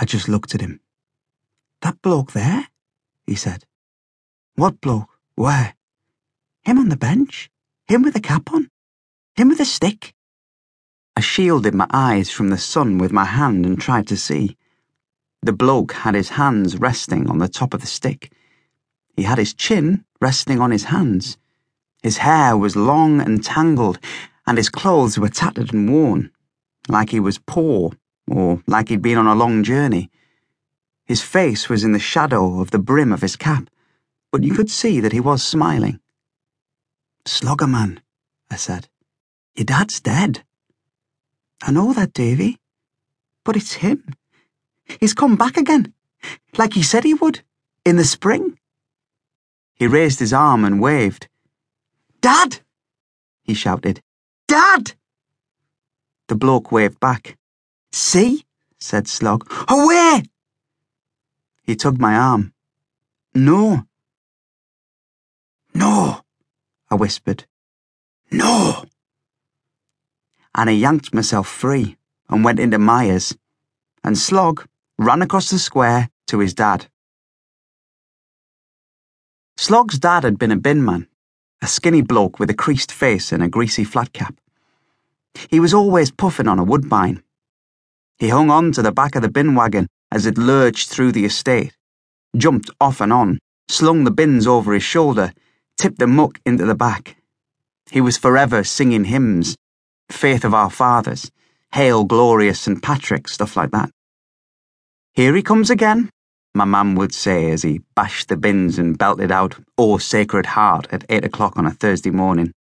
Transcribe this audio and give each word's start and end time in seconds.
I 0.00 0.04
just 0.04 0.28
looked 0.28 0.54
at 0.54 0.60
him. 0.60 0.80
That 1.82 2.00
bloke 2.02 2.32
there? 2.32 2.68
he 3.26 3.34
said. 3.34 3.64
What 4.54 4.80
bloke? 4.80 5.18
Where? 5.34 5.74
Him 6.62 6.78
on 6.78 6.88
the 6.88 6.96
bench? 6.96 7.50
Him 7.88 8.02
with 8.02 8.14
a 8.14 8.20
cap 8.20 8.52
on? 8.52 8.70
Him 9.34 9.48
with 9.48 9.58
a 9.58 9.64
stick? 9.64 10.14
I 11.16 11.20
shielded 11.20 11.74
my 11.74 11.88
eyes 11.90 12.30
from 12.30 12.50
the 12.50 12.58
sun 12.58 12.98
with 12.98 13.10
my 13.10 13.24
hand 13.24 13.66
and 13.66 13.80
tried 13.80 14.06
to 14.06 14.16
see. 14.16 14.56
The 15.42 15.52
bloke 15.52 15.92
had 15.92 16.14
his 16.14 16.30
hands 16.30 16.76
resting 16.76 17.28
on 17.28 17.38
the 17.38 17.48
top 17.48 17.74
of 17.74 17.80
the 17.80 17.88
stick. 17.88 18.32
He 19.16 19.24
had 19.24 19.38
his 19.38 19.52
chin 19.52 20.04
resting 20.20 20.60
on 20.60 20.70
his 20.70 20.84
hands. 20.84 21.38
His 22.04 22.18
hair 22.18 22.56
was 22.56 22.76
long 22.76 23.20
and 23.20 23.42
tangled, 23.42 23.98
and 24.46 24.58
his 24.58 24.68
clothes 24.68 25.18
were 25.18 25.28
tattered 25.28 25.72
and 25.72 25.92
worn, 25.92 26.30
like 26.88 27.10
he 27.10 27.18
was 27.18 27.38
poor 27.38 27.92
or 28.30 28.62
like 28.66 28.88
he'd 28.88 29.02
been 29.02 29.18
on 29.18 29.26
a 29.26 29.34
long 29.34 29.62
journey. 29.62 30.10
His 31.06 31.22
face 31.22 31.68
was 31.68 31.84
in 31.84 31.92
the 31.92 31.98
shadow 31.98 32.60
of 32.60 32.70
the 32.70 32.78
brim 32.78 33.12
of 33.12 33.22
his 33.22 33.36
cap, 33.36 33.70
but 34.30 34.42
you 34.42 34.54
could 34.54 34.70
see 34.70 35.00
that 35.00 35.12
he 35.12 35.20
was 35.20 35.42
smiling. 35.42 36.00
Sloggerman, 37.24 37.98
I 38.50 38.56
said, 38.56 38.88
your 39.54 39.64
dad's 39.64 40.00
dead. 40.00 40.44
I 41.62 41.72
know 41.72 41.92
that, 41.92 42.12
Davy, 42.12 42.58
but 43.44 43.56
it's 43.56 43.74
him. 43.74 44.04
He's 45.00 45.14
come 45.14 45.36
back 45.36 45.56
again, 45.56 45.92
like 46.56 46.74
he 46.74 46.82
said 46.82 47.04
he 47.04 47.14
would, 47.14 47.42
in 47.84 47.96
the 47.96 48.04
spring. 48.04 48.58
He 49.74 49.86
raised 49.86 50.18
his 50.18 50.32
arm 50.32 50.64
and 50.64 50.80
waved. 50.80 51.28
Dad! 52.20 52.60
he 53.42 53.54
shouted. 53.54 54.02
Dad! 54.46 54.92
The 56.26 56.34
bloke 56.34 56.70
waved 56.70 57.00
back. 57.00 57.38
See? 57.92 58.44
said 58.78 59.08
Slog. 59.08 59.50
Away! 59.68 60.22
He 61.62 61.76
tugged 61.76 62.00
my 62.00 62.14
arm. 62.14 62.52
No. 63.34 63.84
No, 65.74 66.22
I 66.90 66.94
whispered. 66.94 67.44
No. 68.30 68.84
And 70.54 70.70
I 70.70 70.72
yanked 70.72 71.14
myself 71.14 71.46
free 71.46 71.96
and 72.28 72.44
went 72.44 72.58
into 72.58 72.78
Myers, 72.78 73.36
and 74.02 74.18
Slog 74.18 74.66
ran 74.98 75.22
across 75.22 75.50
the 75.50 75.58
square 75.58 76.10
to 76.26 76.40
his 76.40 76.54
dad. 76.54 76.88
Slog's 79.56 79.98
dad 79.98 80.24
had 80.24 80.38
been 80.38 80.50
a 80.50 80.56
bin 80.56 80.84
man, 80.84 81.08
a 81.62 81.66
skinny 81.66 82.02
bloke 82.02 82.38
with 82.38 82.50
a 82.50 82.54
creased 82.54 82.92
face 82.92 83.32
and 83.32 83.42
a 83.42 83.48
greasy 83.48 83.84
flat 83.84 84.12
cap. 84.12 84.34
He 85.48 85.60
was 85.60 85.74
always 85.74 86.10
puffing 86.10 86.48
on 86.48 86.58
a 86.58 86.64
woodbine. 86.64 87.22
He 88.18 88.30
hung 88.30 88.50
on 88.50 88.72
to 88.72 88.82
the 88.82 88.90
back 88.90 89.14
of 89.14 89.22
the 89.22 89.30
bin 89.30 89.54
wagon 89.54 89.86
as 90.10 90.26
it 90.26 90.36
lurched 90.36 90.88
through 90.88 91.12
the 91.12 91.24
estate, 91.24 91.76
jumped 92.36 92.68
off 92.80 93.00
and 93.00 93.12
on, 93.12 93.38
slung 93.68 94.02
the 94.02 94.10
bins 94.10 94.46
over 94.46 94.72
his 94.72 94.82
shoulder, 94.82 95.32
tipped 95.76 96.00
the 96.00 96.06
muck 96.08 96.40
into 96.44 96.66
the 96.66 96.74
back. 96.74 97.16
He 97.90 98.00
was 98.00 98.18
forever 98.18 98.64
singing 98.64 99.04
hymns, 99.04 99.56
Faith 100.10 100.44
of 100.44 100.52
Our 100.52 100.70
Fathers, 100.70 101.30
Hail 101.74 102.04
Glorious 102.04 102.60
St. 102.60 102.82
Patrick, 102.82 103.28
stuff 103.28 103.56
like 103.56 103.70
that. 103.70 103.90
Here 105.14 105.34
he 105.36 105.42
comes 105.42 105.70
again, 105.70 106.10
my 106.54 106.64
mum 106.64 106.96
would 106.96 107.14
say 107.14 107.50
as 107.52 107.62
he 107.62 107.82
bashed 107.94 108.28
the 108.28 108.36
bins 108.36 108.78
and 108.78 108.98
belted 108.98 109.30
out 109.30 109.58
O 109.76 109.98
Sacred 109.98 110.46
Heart 110.46 110.88
at 110.90 111.04
eight 111.08 111.24
o'clock 111.24 111.56
on 111.56 111.66
a 111.66 111.70
Thursday 111.70 112.10
morning. 112.10 112.52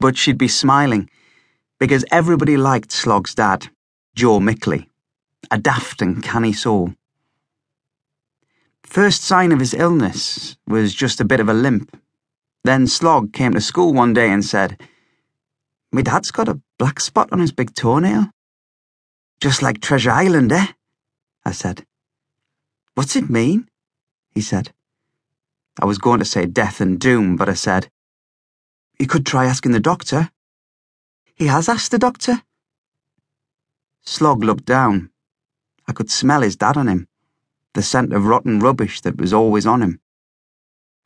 But 0.00 0.16
she'd 0.16 0.38
be 0.38 0.48
smiling, 0.48 1.08
because 1.78 2.04
everybody 2.10 2.56
liked 2.56 2.90
Slog's 2.90 3.34
dad 3.34 3.68
Joe 4.14 4.38
Mickley, 4.38 4.88
a 5.50 5.58
daft 5.58 6.00
and 6.00 6.22
canny 6.22 6.52
soul. 6.52 6.94
First 8.84 9.24
sign 9.24 9.50
of 9.50 9.58
his 9.58 9.74
illness 9.74 10.56
was 10.68 10.94
just 10.94 11.20
a 11.20 11.24
bit 11.24 11.40
of 11.40 11.48
a 11.48 11.54
limp. 11.54 12.00
Then 12.62 12.86
Slog 12.86 13.32
came 13.32 13.54
to 13.54 13.60
school 13.60 13.92
one 13.92 14.14
day 14.14 14.30
and 14.30 14.44
said, 14.44 14.80
My 15.90 16.02
dad's 16.02 16.30
got 16.30 16.48
a 16.48 16.60
black 16.78 17.00
spot 17.00 17.32
on 17.32 17.40
his 17.40 17.50
big 17.50 17.74
toenail. 17.74 18.30
Just 19.40 19.62
like 19.62 19.80
Treasure 19.80 20.12
Island, 20.12 20.52
eh? 20.52 20.68
I 21.44 21.50
said. 21.50 21.84
What's 22.94 23.16
it 23.16 23.28
mean? 23.28 23.68
He 24.30 24.40
said. 24.40 24.72
I 25.80 25.86
was 25.86 25.98
going 25.98 26.20
to 26.20 26.24
say 26.24 26.46
death 26.46 26.80
and 26.80 27.00
doom, 27.00 27.34
but 27.36 27.48
I 27.48 27.54
said, 27.54 27.90
You 28.96 29.08
could 29.08 29.26
try 29.26 29.46
asking 29.46 29.72
the 29.72 29.80
doctor. 29.80 30.30
He 31.34 31.46
has 31.48 31.68
asked 31.68 31.90
the 31.90 31.98
doctor. 31.98 32.42
Slog 34.06 34.44
looked 34.44 34.66
down. 34.66 35.10
I 35.88 35.92
could 35.92 36.10
smell 36.10 36.42
his 36.42 36.56
dad 36.56 36.76
on 36.76 36.88
him, 36.88 37.08
the 37.72 37.82
scent 37.82 38.12
of 38.12 38.26
rotten 38.26 38.60
rubbish 38.60 39.00
that 39.00 39.16
was 39.16 39.32
always 39.32 39.66
on 39.66 39.80
him. 39.82 39.98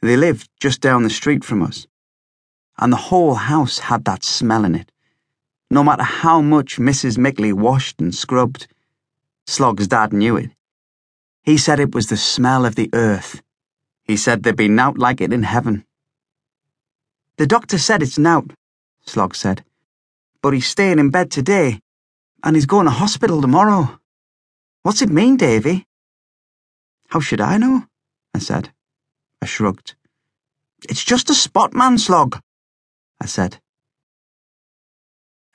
They 0.00 0.16
lived 0.16 0.50
just 0.60 0.80
down 0.80 1.04
the 1.04 1.10
street 1.10 1.44
from 1.44 1.62
us, 1.62 1.86
and 2.76 2.92
the 2.92 3.08
whole 3.08 3.34
house 3.34 3.78
had 3.78 4.04
that 4.04 4.24
smell 4.24 4.64
in 4.64 4.74
it. 4.74 4.90
No 5.70 5.84
matter 5.84 6.02
how 6.02 6.40
much 6.40 6.78
Mrs. 6.78 7.18
Mickley 7.18 7.52
washed 7.52 8.00
and 8.00 8.12
scrubbed, 8.12 8.66
Slog's 9.46 9.86
dad 9.86 10.12
knew 10.12 10.36
it. 10.36 10.50
He 11.42 11.56
said 11.56 11.78
it 11.78 11.94
was 11.94 12.08
the 12.08 12.16
smell 12.16 12.66
of 12.66 12.74
the 12.74 12.90
earth. 12.92 13.42
He 14.02 14.16
said 14.16 14.42
there'd 14.42 14.56
be 14.56 14.68
nowt 14.68 14.98
like 14.98 15.20
it 15.20 15.32
in 15.32 15.44
heaven. 15.44 15.84
The 17.36 17.46
doctor 17.46 17.78
said 17.78 18.02
it's 18.02 18.18
nowt, 18.18 18.52
Slog 19.06 19.36
said, 19.36 19.64
but 20.42 20.52
he's 20.52 20.66
staying 20.66 20.98
in 20.98 21.10
bed 21.10 21.30
today 21.30 21.80
and 22.42 22.56
he's 22.56 22.66
going 22.66 22.86
to 22.86 22.90
hospital 22.90 23.40
tomorrow. 23.40 23.98
What's 24.82 25.02
it 25.02 25.10
mean, 25.10 25.36
Davy? 25.36 25.86
How 27.08 27.20
should 27.20 27.40
I 27.40 27.58
know? 27.58 27.86
I 28.34 28.38
said. 28.38 28.70
I 29.42 29.46
shrugged. 29.46 29.94
It's 30.88 31.04
just 31.04 31.30
a 31.30 31.34
spot, 31.34 31.74
man, 31.74 31.98
Slog, 31.98 32.40
I 33.20 33.26
said. 33.26 33.60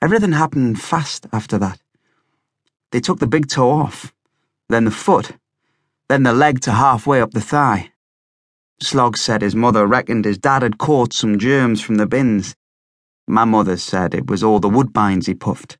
Everything 0.02 0.32
happened 0.32 0.80
fast 0.80 1.26
after 1.32 1.56
that. 1.58 1.80
They 2.92 3.00
took 3.00 3.20
the 3.20 3.26
big 3.26 3.48
toe 3.48 3.70
off, 3.70 4.12
then 4.68 4.84
the 4.84 4.90
foot, 4.90 5.32
then 6.08 6.22
the 6.24 6.32
leg 6.32 6.60
to 6.60 6.72
halfway 6.72 7.20
up 7.20 7.30
the 7.30 7.40
thigh. 7.40 7.92
Slog 8.80 9.16
said 9.16 9.40
his 9.40 9.56
mother 9.56 9.86
reckoned 9.86 10.24
his 10.24 10.38
dad 10.38 10.62
had 10.62 10.78
caught 10.78 11.14
some 11.14 11.38
germs 11.38 11.80
from 11.80 11.94
the 11.94 12.06
bins. 12.06 12.54
My 13.26 13.44
mother 13.44 13.78
said 13.78 14.14
it 14.14 14.26
was 14.26 14.42
all 14.42 14.60
the 14.60 14.68
woodbines 14.68 15.26
he 15.26 15.34
puffed. 15.34 15.78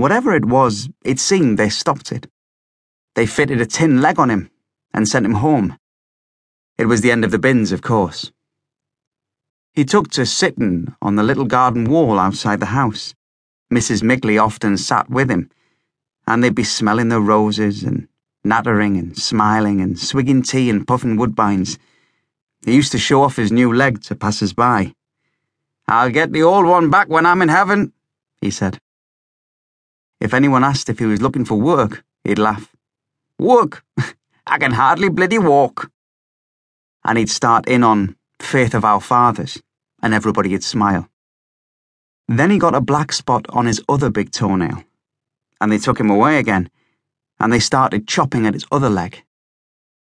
Whatever 0.00 0.34
it 0.34 0.46
was, 0.46 0.88
it 1.04 1.20
seemed 1.20 1.58
they 1.58 1.68
stopped 1.68 2.10
it. 2.10 2.26
They 3.16 3.26
fitted 3.26 3.60
a 3.60 3.66
tin 3.66 4.00
leg 4.00 4.18
on 4.18 4.30
him 4.30 4.50
and 4.94 5.06
sent 5.06 5.26
him 5.26 5.34
home. 5.34 5.76
It 6.78 6.86
was 6.86 7.02
the 7.02 7.10
end 7.12 7.22
of 7.22 7.32
the 7.32 7.38
bins, 7.38 7.70
of 7.70 7.82
course. 7.82 8.32
He 9.74 9.84
took 9.84 10.08
to 10.12 10.24
sitting 10.24 10.96
on 11.02 11.16
the 11.16 11.22
little 11.22 11.44
garden 11.44 11.84
wall 11.84 12.18
outside 12.18 12.60
the 12.60 12.80
house. 12.80 13.14
Mrs. 13.70 14.02
Mickley 14.02 14.38
often 14.38 14.78
sat 14.78 15.10
with 15.10 15.30
him, 15.30 15.50
and 16.26 16.42
they'd 16.42 16.54
be 16.54 16.64
smelling 16.64 17.10
the 17.10 17.20
roses 17.20 17.84
and 17.84 18.08
nattering 18.42 18.96
and 18.96 19.18
smiling 19.18 19.82
and 19.82 19.98
swigging 19.98 20.40
tea 20.42 20.70
and 20.70 20.86
puffing 20.88 21.18
woodbines. 21.18 21.76
He 22.64 22.74
used 22.74 22.92
to 22.92 22.98
show 22.98 23.22
off 23.22 23.36
his 23.36 23.52
new 23.52 23.70
leg 23.70 24.02
to 24.04 24.14
passers 24.14 24.54
by. 24.54 24.94
I'll 25.86 26.08
get 26.08 26.32
the 26.32 26.42
old 26.42 26.64
one 26.64 26.88
back 26.88 27.10
when 27.10 27.26
I'm 27.26 27.42
in 27.42 27.50
heaven, 27.50 27.92
he 28.40 28.50
said. 28.50 28.80
If 30.20 30.34
anyone 30.34 30.64
asked 30.64 30.90
if 30.90 30.98
he 30.98 31.06
was 31.06 31.22
looking 31.22 31.46
for 31.46 31.58
work, 31.58 32.04
he'd 32.24 32.38
laugh. 32.38 32.74
Work? 33.38 33.84
I 34.46 34.58
can 34.58 34.72
hardly 34.72 35.08
bloody 35.08 35.38
walk. 35.38 35.90
And 37.04 37.16
he'd 37.16 37.30
start 37.30 37.66
in 37.66 37.82
on 37.82 38.16
Faith 38.38 38.74
of 38.74 38.84
Our 38.84 39.00
Fathers, 39.00 39.62
and 40.02 40.12
everybody'd 40.12 40.62
smile. 40.62 41.08
Then 42.28 42.50
he 42.50 42.58
got 42.58 42.74
a 42.74 42.80
black 42.80 43.12
spot 43.12 43.46
on 43.48 43.66
his 43.66 43.82
other 43.88 44.10
big 44.10 44.30
toenail, 44.30 44.84
and 45.60 45.72
they 45.72 45.78
took 45.78 45.98
him 45.98 46.10
away 46.10 46.38
again, 46.38 46.70
and 47.38 47.52
they 47.52 47.58
started 47.58 48.06
chopping 48.06 48.46
at 48.46 48.54
his 48.54 48.66
other 48.70 48.90
leg. 48.90 49.24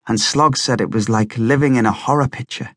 And 0.08 0.20
Slog 0.20 0.58
said 0.58 0.82
it 0.82 0.92
was 0.92 1.10
like 1.10 1.38
living 1.38 1.76
in 1.76 1.86
a 1.86 1.92
horror 1.92 2.28
picture. 2.28 2.76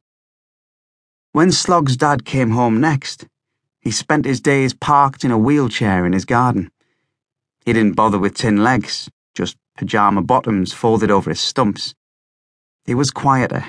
When 1.33 1.51
Slog's 1.51 1.97
dad 1.97 2.25
came 2.25 2.51
home 2.51 2.81
next, 2.81 3.27
he 3.81 3.91
spent 3.91 4.25
his 4.25 4.41
days 4.41 4.75
parked 4.75 5.25
in 5.25 5.31
a 5.31 5.39
wheelchair 5.39 6.05
in 6.05 6.13
his 6.13 6.27
garden. 6.27 6.71
He 7.65 7.73
didn't 7.73 7.97
bother 7.97 8.19
with 8.19 8.35
tin 8.35 8.63
legs, 8.63 9.09
just 9.35 9.57
pyjama 9.79 10.23
bottoms 10.23 10.73
folded 10.73 11.11
over 11.11 11.31
his 11.31 11.41
stumps. 11.41 11.95
He 12.85 12.95
was 12.95 13.11
quieter. 13.11 13.65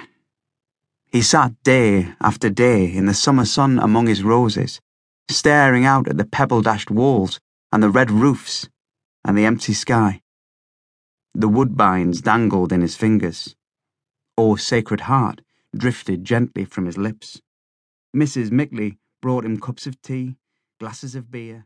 He 1.12 1.22
sat 1.22 1.54
day 1.64 2.14
after 2.20 2.50
day 2.50 2.92
in 2.92 3.06
the 3.06 3.14
summer 3.14 3.46
sun 3.46 3.80
among 3.80 4.08
his 4.08 4.22
roses, 4.22 4.82
staring 5.30 5.86
out 5.86 6.10
at 6.10 6.18
the 6.18 6.26
pebble 6.26 6.62
dashed 6.62 6.92
walls 6.92 7.40
and 7.72 7.82
the 7.82 7.90
red 7.90 8.12
roofs 8.12 8.68
and 9.24 9.38
the 9.38 9.46
empty 9.46 9.74
sky. 9.74 10.22
The 11.34 11.48
woodbines 11.48 12.22
dangled 12.22 12.74
in 12.74 12.82
his 12.82 12.98
fingers. 12.98 13.56
O 14.38 14.58
Sacred 14.58 15.02
Heart 15.02 15.42
drifted 15.76 16.26
gently 16.26 16.66
from 16.66 16.86
his 16.86 16.98
lips. 16.98 17.42
Mrs. 18.16 18.52
Mickley 18.52 18.98
brought 19.22 19.46
him 19.46 19.60
cups 19.60 19.88
of 19.88 20.02
tea, 20.02 20.36
glasses 20.80 21.16
of 21.16 21.32
beer, 21.32 21.66